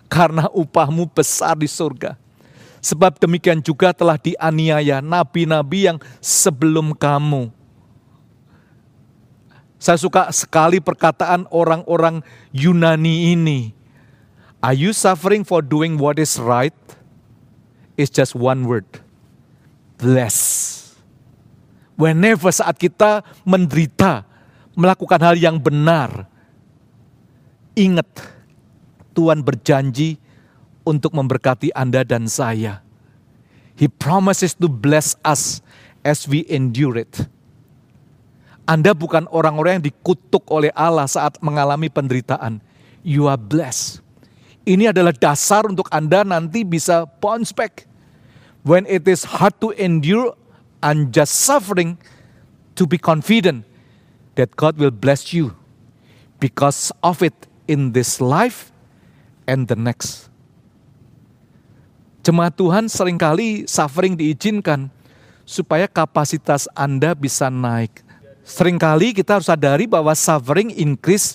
karena 0.06 0.50
upahmu 0.50 1.10
besar 1.10 1.58
di 1.58 1.70
surga. 1.70 2.18
Sebab 2.82 3.18
demikian 3.18 3.58
juga 3.58 3.90
telah 3.90 4.14
dianiaya 4.14 5.02
nabi-nabi 5.02 5.90
yang 5.90 5.98
sebelum 6.22 6.94
kamu. 6.94 7.50
Saya 9.76 10.00
suka 10.00 10.32
sekali 10.32 10.80
perkataan 10.80 11.44
orang-orang 11.52 12.24
Yunani 12.52 13.36
ini. 13.36 13.76
Are 14.64 14.72
you 14.72 14.96
suffering 14.96 15.44
for 15.44 15.60
doing 15.60 16.00
what 16.00 16.16
is 16.16 16.40
right? 16.40 16.74
It's 18.00 18.12
just 18.12 18.32
one 18.32 18.64
word. 18.64 18.88
Bless. 20.00 20.72
Whenever 21.96 22.52
saat 22.52 22.76
kita 22.76 23.24
menderita, 23.44 24.24
melakukan 24.76 25.20
hal 25.20 25.36
yang 25.36 25.56
benar, 25.60 26.28
Ingat, 27.76 28.08
Tuhan 29.12 29.44
berjanji 29.44 30.16
untuk 30.80 31.12
memberkati 31.12 31.76
Anda 31.76 32.08
dan 32.08 32.24
saya. 32.24 32.80
He 33.76 33.84
promises 33.84 34.56
to 34.56 34.72
bless 34.72 35.12
us 35.20 35.60
as 36.00 36.24
we 36.24 36.48
endure 36.48 36.96
it. 36.96 37.28
Anda 38.66 38.92
bukan 38.92 39.30
orang-orang 39.30 39.78
yang 39.80 39.86
dikutuk 39.86 40.42
oleh 40.50 40.74
Allah 40.74 41.06
saat 41.06 41.38
mengalami 41.38 41.86
penderitaan. 41.86 42.58
You 43.06 43.30
are 43.30 43.38
blessed. 43.38 44.02
Ini 44.66 44.90
adalah 44.90 45.14
dasar 45.14 45.62
untuk 45.70 45.86
Anda 45.94 46.26
nanti 46.26 46.66
bisa 46.66 47.06
bounce 47.22 47.54
back. 47.54 47.86
When 48.66 48.82
it 48.90 49.06
is 49.06 49.22
hard 49.22 49.62
to 49.62 49.70
endure 49.78 50.34
unjust 50.82 51.46
suffering, 51.46 51.94
to 52.76 52.84
be 52.84 53.00
confident 53.00 53.64
that 54.36 54.54
God 54.54 54.76
will 54.76 54.92
bless 54.92 55.32
you 55.32 55.56
because 56.38 56.92
of 57.00 57.24
it 57.24 57.34
in 57.66 57.96
this 57.96 58.20
life 58.20 58.70
and 59.48 59.66
the 59.66 59.74
next. 59.74 60.28
Jemaat 62.22 62.54
Tuhan 62.58 62.90
sering 62.90 63.16
kali 63.16 63.64
suffering 63.64 64.14
diizinkan 64.14 64.92
supaya 65.48 65.88
kapasitas 65.88 66.68
Anda 66.76 67.16
bisa 67.16 67.48
naik. 67.48 68.05
Seringkali 68.46 69.10
kita 69.10 69.42
harus 69.42 69.50
sadari 69.50 69.90
bahwa 69.90 70.14
suffering 70.14 70.70
increase 70.70 71.34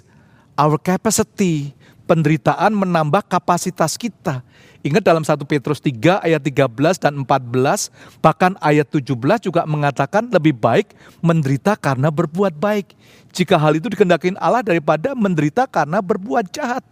our 0.56 0.80
capacity. 0.80 1.76
Penderitaan 2.08 2.76
menambah 2.76 3.24
kapasitas 3.28 3.96
kita. 3.96 4.44
Ingat 4.84 5.04
dalam 5.04 5.24
1 5.24 5.32
Petrus 5.48 5.80
3 5.80 6.20
ayat 6.20 6.44
13 6.44 6.68
dan 7.00 7.24
14, 7.24 7.88
bahkan 8.20 8.52
ayat 8.60 8.84
17 8.84 9.16
juga 9.40 9.64
mengatakan 9.64 10.28
lebih 10.28 10.52
baik 10.52 10.92
menderita 11.24 11.80
karena 11.80 12.12
berbuat 12.12 12.52
baik. 12.60 12.96
Jika 13.32 13.56
hal 13.56 13.80
itu 13.80 13.88
dikendaki 13.92 14.36
Allah 14.40 14.60
daripada 14.60 15.16
menderita 15.16 15.64
karena 15.68 16.04
berbuat 16.04 16.52
jahat. 16.52 16.84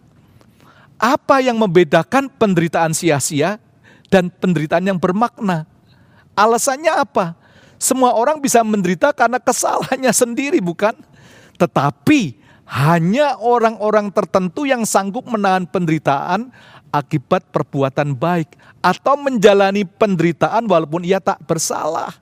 Apa 0.96 1.44
yang 1.44 1.60
membedakan 1.60 2.32
penderitaan 2.40 2.96
sia-sia 2.96 3.60
dan 4.08 4.32
penderitaan 4.32 4.88
yang 4.88 4.96
bermakna? 4.96 5.68
Alasannya 6.32 6.96
apa? 6.96 7.39
Semua 7.80 8.12
orang 8.12 8.44
bisa 8.44 8.60
menderita 8.60 9.08
karena 9.16 9.40
kesalahannya 9.40 10.12
sendiri, 10.12 10.60
bukan? 10.60 10.92
Tetapi 11.56 12.36
hanya 12.68 13.40
orang-orang 13.40 14.12
tertentu 14.12 14.68
yang 14.68 14.84
sanggup 14.84 15.24
menahan 15.24 15.64
penderitaan 15.64 16.52
akibat 16.92 17.48
perbuatan 17.48 18.12
baik 18.12 18.52
atau 18.84 19.16
menjalani 19.16 19.88
penderitaan 19.88 20.68
walaupun 20.68 21.08
ia 21.08 21.24
tak 21.24 21.40
bersalah. 21.48 22.14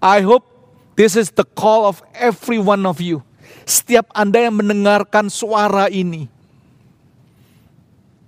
I 0.00 0.24
hope 0.24 0.48
this 0.96 1.18
is 1.18 1.28
the 1.34 1.44
call 1.44 1.84
of 1.84 2.00
every 2.16 2.56
one 2.56 2.88
of 2.88 2.96
you. 3.02 3.20
Setiap 3.66 4.08
Anda 4.16 4.48
yang 4.48 4.56
mendengarkan 4.56 5.28
suara 5.28 5.90
ini. 5.90 6.30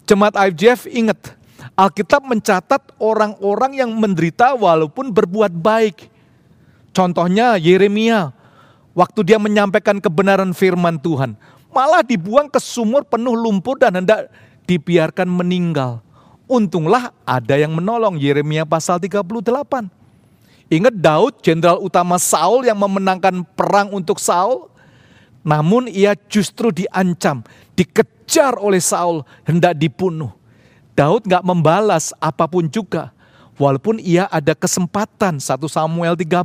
Jemaat 0.08 0.34
IFJF 0.34 0.88
ingat, 0.88 1.37
Alkitab 1.78 2.26
mencatat 2.26 2.98
orang-orang 2.98 3.78
yang 3.78 3.94
menderita 3.94 4.50
walaupun 4.58 5.14
berbuat 5.14 5.54
baik. 5.54 6.10
Contohnya 6.90 7.54
Yeremia, 7.54 8.34
waktu 8.98 9.22
dia 9.22 9.38
menyampaikan 9.38 10.02
kebenaran 10.02 10.50
firman 10.50 10.98
Tuhan, 10.98 11.38
malah 11.70 12.02
dibuang 12.02 12.50
ke 12.50 12.58
sumur 12.58 13.06
penuh 13.06 13.38
lumpur 13.38 13.78
dan 13.78 13.94
hendak 13.94 14.26
dibiarkan 14.66 15.30
meninggal. 15.30 16.02
Untunglah 16.50 17.14
ada 17.22 17.54
yang 17.54 17.70
menolong 17.70 18.18
Yeremia 18.18 18.66
pasal 18.66 18.98
38. 18.98 19.22
Ingat 20.74 20.94
Daud, 20.98 21.38
jenderal 21.46 21.78
utama 21.78 22.18
Saul 22.18 22.66
yang 22.66 22.82
memenangkan 22.82 23.46
perang 23.54 23.94
untuk 23.94 24.18
Saul, 24.18 24.66
namun 25.46 25.86
ia 25.86 26.18
justru 26.26 26.74
diancam, 26.74 27.46
dikejar 27.78 28.58
oleh 28.58 28.82
Saul, 28.82 29.22
hendak 29.46 29.78
dibunuh. 29.78 30.37
Daud 30.98 31.30
nggak 31.30 31.46
membalas 31.46 32.10
apa 32.18 32.50
pun 32.50 32.66
juga, 32.66 33.14
walaupun 33.54 34.02
ia 34.02 34.26
ada 34.26 34.50
kesempatan 34.50 35.38
1 35.38 35.46
Samuel 35.70 36.18
30 36.18 36.42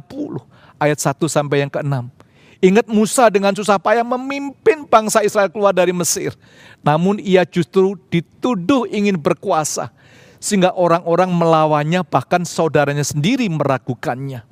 ayat 0.77 0.99
1 1.01 1.25
sampai 1.25 1.65
yang 1.65 1.73
ke-6. 1.73 2.21
Ingat 2.63 2.87
Musa 2.87 3.27
dengan 3.27 3.51
susah 3.51 3.75
payah 3.75 4.07
memimpin 4.07 4.87
bangsa 4.87 5.19
Israel 5.19 5.51
keluar 5.51 5.75
dari 5.75 5.91
Mesir. 5.91 6.31
Namun 6.79 7.19
ia 7.19 7.43
justru 7.43 7.99
dituduh 8.07 8.87
ingin 8.87 9.19
berkuasa. 9.19 9.91
Sehingga 10.39 10.71
orang-orang 10.71 11.27
melawannya 11.27 12.07
bahkan 12.07 12.47
saudaranya 12.47 13.03
sendiri 13.03 13.51
meragukannya. 13.51 14.47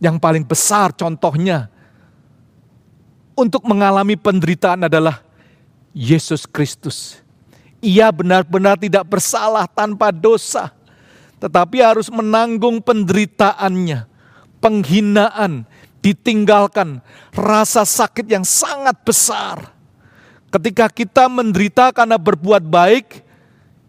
Yang 0.00 0.16
paling 0.16 0.44
besar 0.48 0.96
contohnya 0.96 1.68
untuk 3.36 3.60
mengalami 3.68 4.16
penderitaan 4.16 4.88
adalah 4.88 5.20
Yesus 5.92 6.48
Kristus. 6.48 7.19
Ia 7.80 8.12
benar-benar 8.12 8.76
tidak 8.76 9.08
bersalah 9.08 9.64
tanpa 9.64 10.12
dosa. 10.12 10.68
Tetapi 11.40 11.80
harus 11.80 12.12
menanggung 12.12 12.84
penderitaannya, 12.84 14.04
penghinaan, 14.60 15.64
ditinggalkan, 16.04 17.00
rasa 17.32 17.88
sakit 17.88 18.28
yang 18.28 18.44
sangat 18.44 18.96
besar. 19.00 19.72
Ketika 20.52 20.92
kita 20.92 21.24
menderita 21.32 21.88
karena 21.96 22.20
berbuat 22.20 22.60
baik, 22.68 23.24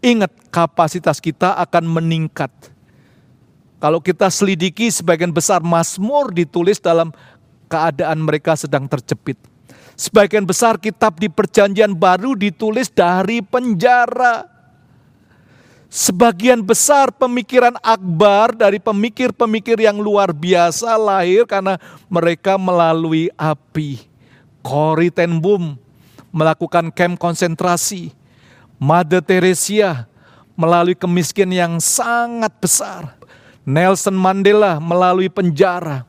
ingat 0.00 0.32
kapasitas 0.48 1.20
kita 1.20 1.60
akan 1.60 1.84
meningkat. 1.84 2.48
Kalau 3.82 3.98
kita 4.00 4.30
selidiki 4.32 4.88
sebagian 4.88 5.34
besar 5.34 5.60
Mazmur 5.60 6.30
ditulis 6.30 6.78
dalam 6.78 7.10
keadaan 7.66 8.22
mereka 8.22 8.54
sedang 8.54 8.86
terjepit. 8.88 9.51
Sebagian 9.94 10.48
besar 10.48 10.80
kitab 10.80 11.20
di 11.20 11.28
perjanjian 11.28 11.92
baru 11.92 12.32
ditulis 12.32 12.88
dari 12.88 13.44
penjara. 13.44 14.48
Sebagian 15.92 16.64
besar 16.64 17.12
pemikiran 17.12 17.76
akbar 17.84 18.56
dari 18.56 18.80
pemikir-pemikir 18.80 19.76
yang 19.76 20.00
luar 20.00 20.32
biasa 20.32 20.96
lahir 20.96 21.44
karena 21.44 21.76
mereka 22.08 22.56
melalui 22.56 23.28
api. 23.36 24.00
Corrie 24.64 25.12
ten 25.12 25.36
Boom 25.36 25.76
melakukan 26.32 26.88
camp 26.88 27.20
konsentrasi. 27.20 28.16
Mother 28.80 29.20
Teresa 29.20 30.08
melalui 30.56 30.96
kemiskinan 30.96 31.52
yang 31.52 31.74
sangat 31.78 32.50
besar. 32.56 33.14
Nelson 33.62 34.16
Mandela 34.16 34.80
melalui 34.80 35.28
penjara. 35.28 36.08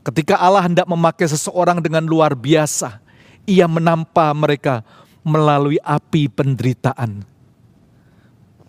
Ketika 0.00 0.40
Allah 0.40 0.64
hendak 0.64 0.88
memakai 0.88 1.28
seseorang 1.28 1.84
dengan 1.84 2.04
luar 2.08 2.32
biasa, 2.32 3.00
ia 3.44 3.68
menampa 3.68 4.32
mereka 4.32 4.80
melalui 5.20 5.76
api 5.84 6.32
penderitaan 6.32 7.28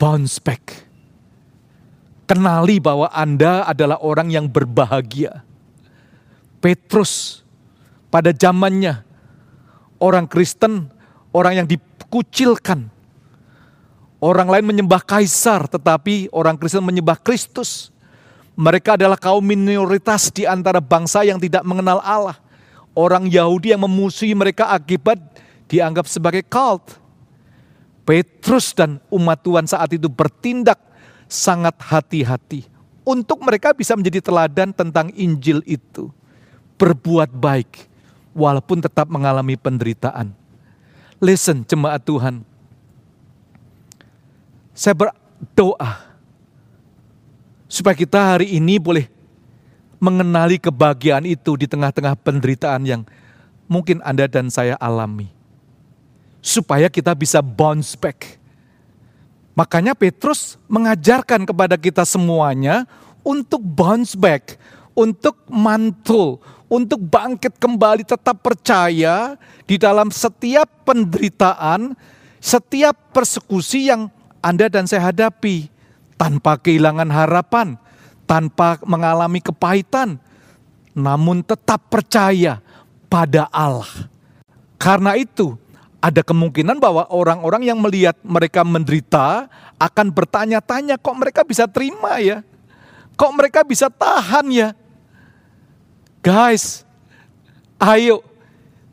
bounce 0.01 0.41
back. 0.41 0.89
Kenali 2.25 2.81
bahwa 2.81 3.11
Anda 3.13 3.69
adalah 3.69 4.01
orang 4.01 4.33
yang 4.33 4.49
berbahagia. 4.49 5.45
Petrus 6.57 7.45
pada 8.09 8.33
zamannya 8.33 9.05
orang 10.01 10.25
Kristen, 10.25 10.89
orang 11.29 11.61
yang 11.61 11.67
dikucilkan. 11.69 12.89
Orang 14.21 14.49
lain 14.49 14.65
menyembah 14.65 15.01
kaisar, 15.01 15.69
tetapi 15.69 16.29
orang 16.33 16.57
Kristen 16.57 16.85
menyembah 16.85 17.17
Kristus. 17.21 17.90
Mereka 18.61 18.93
adalah 18.93 19.17
kaum 19.17 19.41
minoritas 19.41 20.29
di 20.29 20.45
antara 20.45 20.77
bangsa 20.77 21.25
yang 21.25 21.41
tidak 21.41 21.65
mengenal 21.65 21.97
Allah. 22.05 22.37
Orang 22.93 23.25
Yahudi 23.25 23.73
yang 23.73 23.81
memusuhi 23.81 24.37
mereka 24.37 24.69
akibat 24.69 25.17
dianggap 25.65 26.05
sebagai 26.05 26.45
cult. 26.45 27.01
Petrus 28.05 28.77
dan 28.77 29.01
umat 29.09 29.41
Tuhan 29.41 29.65
saat 29.65 29.89
itu 29.97 30.05
bertindak 30.05 30.77
sangat 31.25 31.73
hati-hati 31.81 32.69
untuk 33.01 33.41
mereka 33.41 33.73
bisa 33.73 33.97
menjadi 33.97 34.21
teladan 34.29 34.69
tentang 34.69 35.09
Injil 35.17 35.65
itu. 35.65 36.13
Berbuat 36.77 37.33
baik 37.33 37.89
walaupun 38.37 38.77
tetap 38.77 39.09
mengalami 39.09 39.57
penderitaan. 39.57 40.37
Listen 41.17 41.65
jemaat 41.65 42.05
Tuhan. 42.05 42.45
Saya 44.77 44.93
berdoa 44.93 46.10
supaya 47.71 47.95
kita 47.95 48.35
hari 48.35 48.59
ini 48.59 48.75
boleh 48.75 49.07
mengenali 50.03 50.59
kebahagiaan 50.59 51.23
itu 51.23 51.55
di 51.55 51.71
tengah-tengah 51.71 52.19
penderitaan 52.19 52.83
yang 52.83 53.01
mungkin 53.71 54.03
Anda 54.03 54.27
dan 54.27 54.51
saya 54.51 54.75
alami 54.75 55.31
supaya 56.43 56.91
kita 56.91 57.15
bisa 57.15 57.39
bounce 57.39 57.95
back. 57.95 58.35
Makanya 59.55 59.95
Petrus 59.95 60.59
mengajarkan 60.67 61.47
kepada 61.47 61.79
kita 61.79 62.03
semuanya 62.03 62.83
untuk 63.23 63.63
bounce 63.63 64.19
back, 64.19 64.59
untuk 64.91 65.37
mantul, 65.47 66.43
untuk 66.67 66.99
bangkit 66.99 67.55
kembali 67.55 68.03
tetap 68.03 68.41
percaya 68.43 69.39
di 69.63 69.79
dalam 69.79 70.09
setiap 70.11 70.67
penderitaan, 70.83 71.95
setiap 72.41 73.15
persekusi 73.15 73.87
yang 73.93 74.09
Anda 74.41 74.67
dan 74.67 74.89
saya 74.89 75.13
hadapi 75.13 75.80
tanpa 76.21 76.53
kehilangan 76.61 77.09
harapan, 77.09 77.81
tanpa 78.29 78.77
mengalami 78.85 79.41
kepahitan, 79.41 80.21
namun 80.93 81.41
tetap 81.41 81.89
percaya 81.89 82.61
pada 83.09 83.49
Allah. 83.49 83.89
Karena 84.77 85.17
itu, 85.17 85.57
ada 85.97 86.21
kemungkinan 86.21 86.77
bahwa 86.77 87.09
orang-orang 87.09 87.65
yang 87.65 87.81
melihat 87.81 88.13
mereka 88.21 88.61
menderita 88.61 89.49
akan 89.81 90.13
bertanya-tanya 90.13 91.01
kok 91.01 91.17
mereka 91.17 91.41
bisa 91.41 91.65
terima 91.65 92.21
ya? 92.21 92.45
Kok 93.17 93.33
mereka 93.33 93.65
bisa 93.65 93.89
tahan 93.89 94.45
ya? 94.53 94.69
Guys, 96.21 96.85
ayo. 97.81 98.21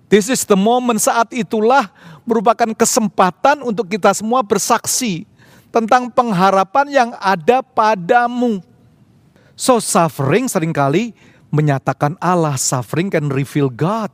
This 0.09 0.33
is 0.33 0.49
the 0.49 0.57
moment 0.57 0.97
saat 0.97 1.29
itulah 1.37 1.93
merupakan 2.25 2.73
kesempatan 2.73 3.61
untuk 3.61 3.85
kita 3.93 4.17
semua 4.17 4.41
bersaksi 4.41 5.29
tentang 5.69 6.09
pengharapan 6.13 6.87
yang 6.89 7.11
ada 7.21 7.61
padamu. 7.61 8.61
So 9.59 9.83
suffering 9.83 10.47
sering 10.47 10.73
kali 10.73 11.13
menyatakan 11.51 12.15
Allah, 12.23 12.55
suffering 12.55 13.11
can 13.11 13.29
reveal 13.33 13.73
God. 13.73 14.13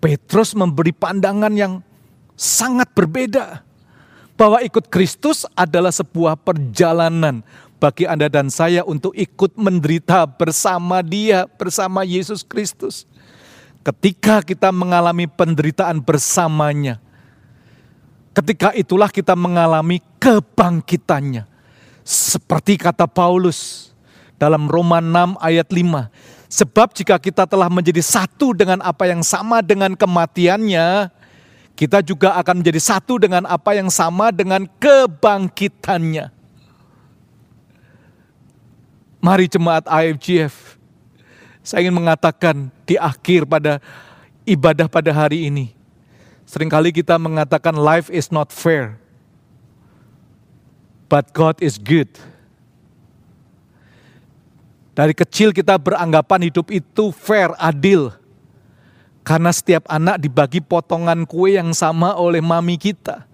Petrus 0.00 0.52
memberi 0.52 0.92
pandangan 0.92 1.52
yang 1.52 1.80
sangat 2.36 2.90
berbeda. 2.92 3.64
Bahwa 4.34 4.58
ikut 4.66 4.90
Kristus 4.90 5.46
adalah 5.54 5.94
sebuah 5.94 6.34
perjalanan, 6.34 7.46
bagi 7.84 8.08
Anda 8.08 8.32
dan 8.32 8.48
saya 8.48 8.80
untuk 8.80 9.12
ikut 9.12 9.60
menderita 9.60 10.24
bersama 10.24 11.04
Dia, 11.04 11.44
bersama 11.44 12.00
Yesus 12.00 12.40
Kristus. 12.40 13.04
Ketika 13.84 14.40
kita 14.40 14.72
mengalami 14.72 15.28
penderitaan 15.28 16.00
bersamanya, 16.00 17.03
ketika 18.34 18.74
itulah 18.74 19.08
kita 19.08 19.38
mengalami 19.38 20.02
kebangkitannya. 20.18 21.46
Seperti 22.04 22.76
kata 22.76 23.08
Paulus 23.08 23.90
dalam 24.36 24.68
Roma 24.68 25.00
6 25.00 25.40
ayat 25.40 25.68
5. 25.70 26.10
Sebab 26.52 26.92
jika 26.92 27.16
kita 27.16 27.48
telah 27.48 27.72
menjadi 27.72 28.04
satu 28.04 28.52
dengan 28.52 28.84
apa 28.84 29.08
yang 29.08 29.24
sama 29.24 29.64
dengan 29.64 29.96
kematiannya, 29.96 31.08
kita 31.74 31.98
juga 32.04 32.38
akan 32.38 32.62
menjadi 32.62 32.78
satu 32.78 33.18
dengan 33.18 33.42
apa 33.48 33.74
yang 33.74 33.90
sama 33.90 34.30
dengan 34.30 34.68
kebangkitannya. 34.78 36.30
Mari 39.24 39.48
jemaat 39.48 39.88
IFGF, 39.88 40.76
saya 41.64 41.88
ingin 41.88 41.96
mengatakan 41.96 42.68
di 42.84 43.00
akhir 43.00 43.48
pada 43.48 43.80
ibadah 44.44 44.84
pada 44.84 45.10
hari 45.16 45.48
ini, 45.48 45.72
sering 46.44 46.68
kali 46.68 46.92
kita 46.92 47.16
mengatakan 47.16 47.74
life 47.74 48.12
is 48.12 48.28
not 48.28 48.52
fair, 48.52 49.00
but 51.08 51.32
God 51.32 51.58
is 51.64 51.80
good. 51.80 52.08
Dari 54.94 55.10
kecil 55.10 55.50
kita 55.50 55.74
beranggapan 55.74 56.46
hidup 56.46 56.70
itu 56.70 57.10
fair, 57.10 57.50
adil. 57.58 58.14
Karena 59.26 59.50
setiap 59.50 59.88
anak 59.90 60.22
dibagi 60.22 60.62
potongan 60.62 61.26
kue 61.26 61.58
yang 61.58 61.74
sama 61.74 62.14
oleh 62.14 62.44
mami 62.44 62.78
kita. 62.78 63.26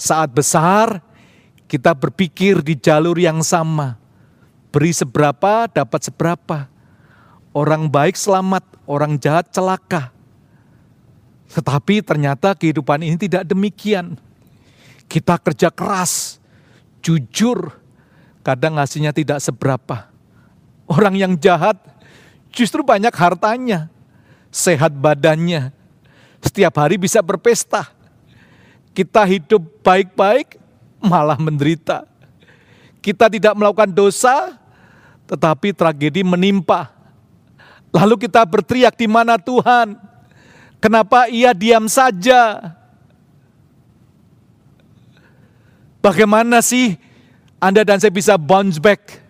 Saat 0.00 0.32
besar, 0.32 1.04
kita 1.68 1.92
berpikir 1.92 2.62
di 2.62 2.78
jalur 2.78 3.18
yang 3.18 3.42
sama. 3.42 3.98
Beri 4.70 4.94
seberapa, 4.94 5.66
dapat 5.68 6.00
seberapa. 6.06 6.70
Orang 7.50 7.90
baik 7.90 8.14
selamat, 8.16 8.62
orang 8.86 9.18
jahat 9.18 9.50
celaka. 9.50 10.13
Tetapi 11.54 12.02
ternyata 12.02 12.50
kehidupan 12.58 12.98
ini 13.06 13.14
tidak 13.14 13.46
demikian. 13.46 14.18
Kita 15.06 15.38
kerja 15.38 15.70
keras, 15.70 16.42
jujur, 16.98 17.70
kadang 18.42 18.74
hasilnya 18.74 19.14
tidak 19.14 19.38
seberapa. 19.38 20.10
Orang 20.90 21.14
yang 21.14 21.38
jahat 21.38 21.78
justru 22.50 22.82
banyak 22.82 23.14
hartanya, 23.14 23.86
sehat 24.50 24.90
badannya, 24.98 25.70
setiap 26.42 26.74
hari 26.82 26.98
bisa 26.98 27.22
berpesta. 27.22 27.86
Kita 28.90 29.22
hidup 29.22 29.62
baik-baik, 29.86 30.58
malah 30.98 31.38
menderita. 31.38 32.06
Kita 32.98 33.30
tidak 33.30 33.54
melakukan 33.54 33.90
dosa, 33.94 34.58
tetapi 35.30 35.70
tragedi 35.70 36.26
menimpa. 36.26 36.90
Lalu 37.94 38.26
kita 38.26 38.42
berteriak 38.42 38.98
di 38.98 39.06
mana 39.06 39.38
Tuhan? 39.38 40.13
Kenapa 40.84 41.32
ia 41.32 41.56
diam 41.56 41.88
saja? 41.88 42.76
Bagaimana 46.04 46.60
sih 46.60 47.00
Anda 47.56 47.80
dan 47.88 47.96
saya 47.96 48.12
bisa 48.12 48.36
bounce 48.36 48.76
back 48.76 49.24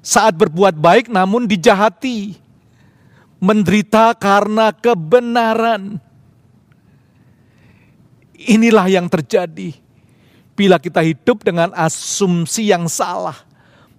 saat 0.00 0.32
berbuat 0.32 0.72
baik 0.72 1.12
namun 1.12 1.44
dijahati? 1.44 2.48
menderita 3.38 4.14
karena 4.18 4.74
kebenaran. 4.74 6.02
Inilah 8.38 8.86
yang 8.86 9.10
terjadi 9.10 9.74
bila 10.54 10.78
kita 10.78 11.02
hidup 11.02 11.42
dengan 11.42 11.74
asumsi 11.74 12.70
yang 12.70 12.86
salah 12.86 13.34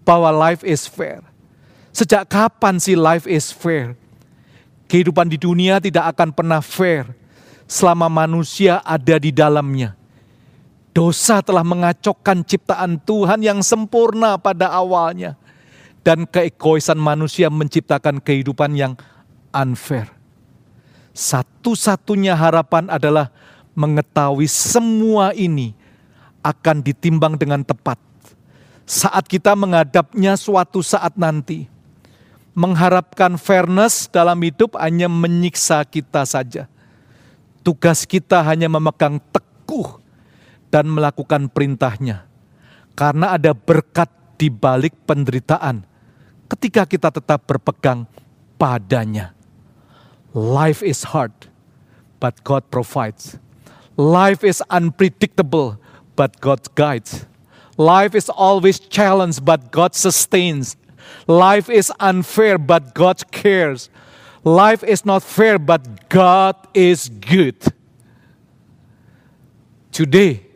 bahwa 0.07 0.31
life 0.31 0.63
is 0.63 0.87
fair. 0.87 1.23
Sejak 1.91 2.27
kapan 2.31 2.79
sih 2.79 2.95
life 2.95 3.27
is 3.27 3.51
fair? 3.51 3.99
Kehidupan 4.89 5.29
di 5.29 5.37
dunia 5.37 5.77
tidak 5.77 6.17
akan 6.17 6.33
pernah 6.33 6.65
fair 6.65 7.05
selama 7.69 8.09
manusia 8.09 8.81
ada 8.81 9.21
di 9.21 9.29
dalamnya. 9.29 9.93
Dosa 10.89 11.45
telah 11.45 11.61
mengacaukan 11.61 12.41
ciptaan 12.41 12.97
Tuhan 12.97 13.45
yang 13.45 13.61
sempurna 13.61 14.41
pada 14.41 14.73
awalnya. 14.73 15.37
Dan 16.01 16.25
keegoisan 16.25 16.97
manusia 16.97 17.53
menciptakan 17.53 18.17
kehidupan 18.17 18.73
yang 18.73 18.97
unfair. 19.53 20.09
Satu-satunya 21.13 22.33
harapan 22.33 22.89
adalah 22.89 23.29
mengetahui 23.77 24.47
semua 24.49 25.35
ini 25.37 25.75
akan 26.41 26.81
ditimbang 26.81 27.35
dengan 27.35 27.61
tepat. 27.61 27.99
Saat 28.89 29.29
kita 29.29 29.53
menghadapnya 29.53 30.33
suatu 30.33 30.81
saat 30.81 31.13
nanti, 31.13 31.69
mengharapkan 32.57 33.37
fairness 33.37 34.09
dalam 34.09 34.39
hidup 34.41 34.77
hanya 34.77 35.07
menyiksa 35.07 35.85
kita 35.85 36.25
saja. 36.25 36.65
Tugas 37.61 38.07
kita 38.07 38.41
hanya 38.41 38.71
memegang 38.71 39.19
teguh 39.33 39.99
dan 40.73 40.89
melakukan 40.89 41.49
perintahnya. 41.51 42.25
Karena 42.95 43.35
ada 43.35 43.55
berkat 43.55 44.09
di 44.39 44.47
balik 44.47 44.95
penderitaan 45.03 45.83
ketika 46.49 46.87
kita 46.87 47.11
tetap 47.13 47.45
berpegang 47.45 48.07
padanya. 48.57 49.35
Life 50.33 50.85
is 50.85 51.09
hard, 51.09 51.33
but 52.21 52.39
God 52.45 52.67
provides. 52.69 53.37
Life 53.99 54.47
is 54.47 54.63
unpredictable, 54.71 55.81
but 56.15 56.39
God 56.39 56.63
guides. 56.75 57.25
Life 57.79 58.13
is 58.13 58.27
always 58.27 58.79
challenged, 58.79 59.43
but 59.43 59.71
God 59.71 59.95
sustains. 59.95 60.75
Life 61.25 61.69
is 61.69 61.91
unfair, 61.99 62.57
but 62.57 62.95
God 62.95 63.21
cares. 63.29 63.91
Life 64.43 64.81
is 64.87 65.03
not 65.03 65.21
fair, 65.21 65.59
but 65.59 65.83
God 66.07 66.55
is 66.71 67.11
good. 67.11 67.59
Today, 69.91 70.47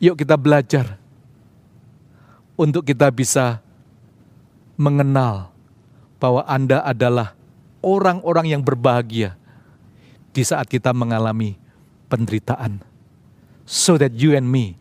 yuk 0.00 0.16
kita 0.16 0.40
belajar 0.40 0.96
untuk 2.56 2.88
kita 2.88 3.12
bisa 3.12 3.60
mengenal 4.80 5.52
bahwa 6.16 6.44
Anda 6.48 6.80
adalah 6.80 7.36
orang-orang 7.84 8.56
yang 8.56 8.62
berbahagia 8.64 9.36
di 10.32 10.42
saat 10.44 10.68
kita 10.68 10.96
mengalami 10.96 11.60
penderitaan. 12.08 12.80
So 13.66 13.98
that 13.98 14.14
you 14.16 14.32
and 14.32 14.46
me 14.46 14.78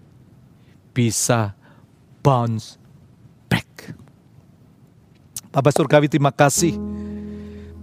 bisa 0.96 1.58
bounce 2.22 2.78
back. 3.52 3.98
Bapak 5.56 5.72
Surgawi 5.72 6.12
terima 6.12 6.36
kasih 6.36 6.76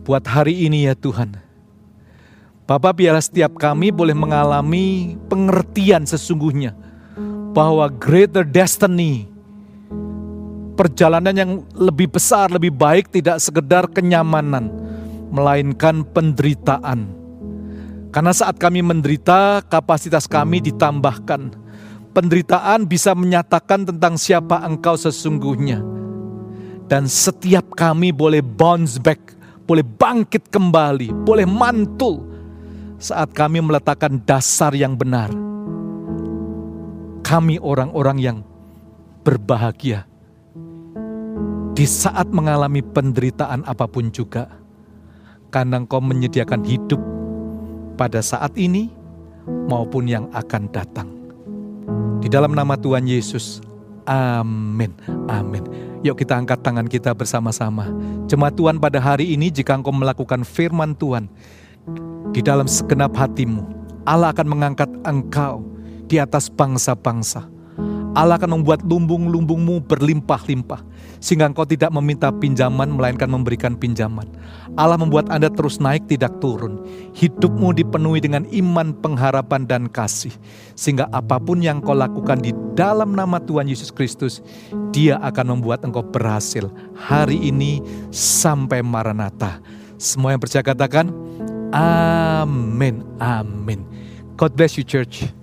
buat 0.05 0.21
hari 0.29 0.69
ini 0.69 0.85
ya 0.85 0.93
Tuhan. 0.93 1.33
Bapak 2.69 3.01
biarlah 3.01 3.25
setiap 3.25 3.57
kami 3.57 3.89
boleh 3.89 4.13
mengalami 4.13 5.17
pengertian 5.33 6.05
sesungguhnya 6.05 6.77
bahwa 7.57 7.89
greater 7.89 8.45
destiny 8.45 9.25
perjalanan 10.77 11.33
yang 11.33 11.53
lebih 11.73 12.13
besar, 12.13 12.53
lebih 12.53 12.77
baik 12.77 13.09
tidak 13.09 13.41
sekedar 13.41 13.89
kenyamanan, 13.89 14.69
melainkan 15.33 16.05
penderitaan. 16.05 17.09
Karena 18.13 18.37
saat 18.37 18.61
kami 18.61 18.85
menderita, 18.85 19.65
kapasitas 19.65 20.29
kami 20.29 20.61
ditambahkan. 20.61 21.57
Penderitaan 22.13 22.85
bisa 22.85 23.17
menyatakan 23.17 23.89
tentang 23.89 24.21
siapa 24.21 24.61
engkau 24.61 25.01
sesungguhnya. 25.01 26.02
Dan 26.93 27.09
setiap 27.09 27.73
kami 27.73 28.13
boleh 28.13 28.45
bounce 28.45 29.01
back, 29.01 29.33
boleh 29.65 29.81
bangkit 29.81 30.53
kembali, 30.53 31.25
boleh 31.25 31.49
mantul 31.49 32.29
saat 33.01 33.33
kami 33.33 33.65
meletakkan 33.65 34.21
dasar 34.29 34.77
yang 34.77 34.93
benar. 34.93 35.33
Kami 37.25 37.57
orang-orang 37.65 38.19
yang 38.21 38.39
berbahagia 39.25 40.05
di 41.73 41.89
saat 41.89 42.29
mengalami 42.29 42.85
penderitaan 42.85 43.65
apa 43.65 43.89
pun 43.89 44.13
juga 44.13 44.53
karena 45.49 45.81
engkau 45.81 46.05
menyediakan 46.05 46.61
hidup 46.61 47.01
pada 47.97 48.21
saat 48.21 48.53
ini 48.61 48.93
maupun 49.65 50.05
yang 50.13 50.29
akan 50.37 50.69
datang. 50.69 51.09
Di 52.21 52.29
dalam 52.29 52.53
nama 52.53 52.77
Tuhan 52.77 53.09
Yesus, 53.09 53.65
amin, 54.09 54.91
amin. 55.29 55.65
Yuk 56.03 56.19
kita 56.19 56.35
angkat 56.35 56.65
tangan 56.65 56.89
kita 56.91 57.15
bersama-sama. 57.15 57.87
Jemaat 58.27 58.59
Tuhan 58.59 58.81
pada 58.83 58.99
hari 58.99 59.37
ini 59.37 59.53
jika 59.53 59.77
engkau 59.77 59.95
melakukan 59.95 60.43
firman 60.43 60.99
Tuhan 60.99 61.31
di 62.35 62.41
dalam 62.41 62.67
segenap 62.67 63.15
hatimu, 63.15 63.63
Allah 64.09 64.35
akan 64.35 64.49
mengangkat 64.49 64.91
engkau 65.07 65.63
di 66.09 66.19
atas 66.19 66.51
bangsa-bangsa. 66.51 67.52
Allah 68.13 68.37
akan 68.37 68.61
membuat 68.61 68.85
lumbung-lumbungmu 68.85 69.89
berlimpah-limpah. 69.89 70.85
Sehingga 71.23 71.49
engkau 71.49 71.65
tidak 71.65 71.89
meminta 71.95 72.29
pinjaman, 72.29 72.99
melainkan 72.99 73.31
memberikan 73.31 73.73
pinjaman. 73.79 74.29
Allah 74.77 74.99
membuat 75.01 75.31
Anda 75.33 75.49
terus 75.49 75.81
naik, 75.81 76.11
tidak 76.11 76.37
turun. 76.43 76.83
Hidupmu 77.17 77.73
dipenuhi 77.73 78.21
dengan 78.21 78.45
iman, 78.51 78.93
pengharapan, 78.99 79.65
dan 79.65 79.83
kasih. 79.89 80.35
Sehingga 80.77 81.09
apa 81.15 81.39
pun 81.41 81.65
yang 81.65 81.81
kau 81.81 81.97
lakukan 81.97 82.43
di 82.43 82.53
dalam 82.77 83.17
nama 83.17 83.41
Tuhan 83.41 83.71
Yesus 83.71 83.89
Kristus, 83.95 84.45
dia 84.93 85.17
akan 85.23 85.59
membuat 85.59 85.81
engkau 85.87 86.05
berhasil. 86.05 86.69
Hari 86.99 87.39
ini 87.49 87.81
sampai 88.13 88.85
Maranatha. 88.85 89.63
Semua 89.97 90.35
yang 90.35 90.43
percaya 90.43 90.67
katakan, 90.67 91.09
Amin, 91.73 93.01
amin. 93.17 93.87
God 94.37 94.53
bless 94.53 94.77
you 94.77 94.85
church. 94.85 95.42